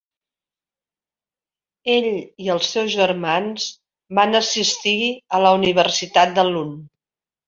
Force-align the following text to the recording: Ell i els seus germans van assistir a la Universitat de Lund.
Ell 1.95 2.07
i 2.45 2.47
els 2.53 2.69
seus 2.75 2.89
germans 2.99 3.67
van 4.21 4.39
assistir 4.39 4.95
a 5.37 5.43
la 5.45 5.53
Universitat 5.59 6.35
de 6.41 6.47
Lund. 6.49 6.81